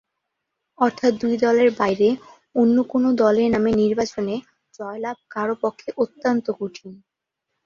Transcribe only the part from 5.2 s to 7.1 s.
কারো পক্ষে অত্যন্ত কঠিন।